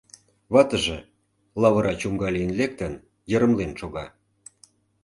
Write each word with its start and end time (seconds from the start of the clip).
Ватыже, 0.53 0.97
лавыра 1.61 1.93
чуҥга 2.01 2.29
лийын 2.35 2.51
лектын, 2.59 2.93
йырымлен 3.31 3.71
шога. 3.79 4.05